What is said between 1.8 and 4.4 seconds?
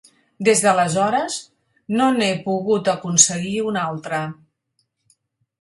no n'he pogut aconseguir un altre.